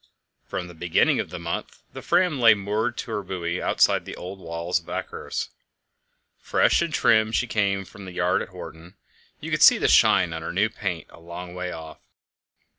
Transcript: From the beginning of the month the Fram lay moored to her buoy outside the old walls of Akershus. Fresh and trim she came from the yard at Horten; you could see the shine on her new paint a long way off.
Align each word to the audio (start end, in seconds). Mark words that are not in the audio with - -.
From 0.47 0.67
the 0.67 0.73
beginning 0.73 1.19
of 1.19 1.29
the 1.29 1.37
month 1.37 1.83
the 1.93 2.01
Fram 2.01 2.39
lay 2.39 2.55
moored 2.55 2.97
to 2.97 3.11
her 3.11 3.21
buoy 3.21 3.61
outside 3.61 4.03
the 4.03 4.15
old 4.15 4.39
walls 4.39 4.79
of 4.79 4.87
Akershus. 4.87 5.49
Fresh 6.39 6.81
and 6.81 6.91
trim 6.91 7.31
she 7.31 7.45
came 7.45 7.85
from 7.85 8.05
the 8.05 8.11
yard 8.13 8.41
at 8.41 8.49
Horten; 8.49 8.95
you 9.41 9.51
could 9.51 9.61
see 9.61 9.77
the 9.77 9.87
shine 9.87 10.33
on 10.33 10.41
her 10.41 10.51
new 10.51 10.69
paint 10.69 11.05
a 11.11 11.19
long 11.19 11.53
way 11.53 11.71
off. 11.71 11.99